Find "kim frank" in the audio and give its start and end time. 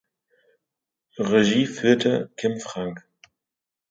2.35-3.05